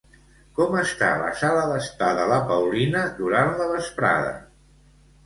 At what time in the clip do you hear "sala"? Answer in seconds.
1.41-1.65